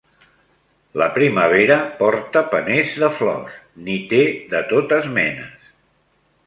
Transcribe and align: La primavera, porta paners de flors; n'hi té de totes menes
La 1.01 1.07
primavera, 1.17 1.77
porta 2.01 2.43
paners 2.55 2.97
de 3.05 3.11
flors; 3.19 3.61
n'hi 3.87 4.01
té 4.15 4.27
de 4.55 4.65
totes 4.75 5.11
menes 5.21 5.75